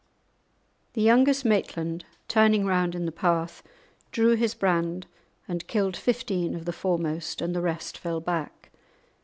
The 0.93 1.03
youngest 1.03 1.45
Maitland, 1.45 2.05
turning 2.27 2.65
round 2.65 2.95
in 2.95 3.05
the 3.05 3.11
path, 3.11 3.61
drew 4.11 4.33
his 4.33 4.55
brand 4.55 5.05
and 5.47 5.67
killed 5.67 5.95
fifteen 5.95 6.55
of 6.55 6.65
the 6.65 6.73
foremost, 6.73 7.39
and 7.39 7.55
the 7.55 7.61
rest 7.61 7.99
fell 7.99 8.19
back. 8.19 8.71